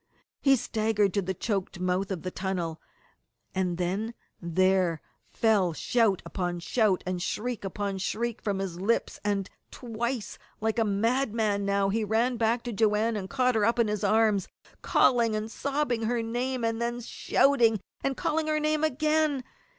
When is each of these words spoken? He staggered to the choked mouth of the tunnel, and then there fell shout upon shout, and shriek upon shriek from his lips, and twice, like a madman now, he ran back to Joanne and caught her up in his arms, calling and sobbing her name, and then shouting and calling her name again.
He 0.41 0.55
staggered 0.55 1.13
to 1.13 1.21
the 1.21 1.35
choked 1.35 1.79
mouth 1.79 2.09
of 2.09 2.23
the 2.23 2.31
tunnel, 2.31 2.81
and 3.53 3.77
then 3.77 4.15
there 4.41 4.99
fell 5.29 5.73
shout 5.73 6.23
upon 6.25 6.59
shout, 6.59 7.03
and 7.05 7.21
shriek 7.21 7.63
upon 7.63 7.99
shriek 7.99 8.41
from 8.41 8.57
his 8.57 8.81
lips, 8.81 9.19
and 9.23 9.47
twice, 9.69 10.39
like 10.59 10.79
a 10.79 10.83
madman 10.83 11.65
now, 11.65 11.89
he 11.89 12.03
ran 12.03 12.37
back 12.37 12.63
to 12.63 12.73
Joanne 12.73 13.15
and 13.15 13.29
caught 13.29 13.53
her 13.53 13.63
up 13.63 13.77
in 13.77 13.87
his 13.89 14.03
arms, 14.03 14.47
calling 14.81 15.35
and 15.35 15.51
sobbing 15.51 16.01
her 16.01 16.23
name, 16.23 16.65
and 16.65 16.81
then 16.81 17.01
shouting 17.01 17.79
and 18.03 18.17
calling 18.17 18.47
her 18.47 18.59
name 18.59 18.83
again. 18.83 19.43